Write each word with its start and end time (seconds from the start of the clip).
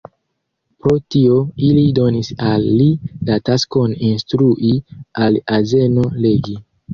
Pro 0.85 0.93
tio 1.15 1.35
ili 1.67 1.83
donis 1.99 2.31
al 2.45 2.65
li 2.79 2.87
la 3.29 3.37
taskon 3.51 3.93
instrui 4.09 4.73
al 5.27 5.39
azeno 5.61 6.09
legi. 6.27 6.59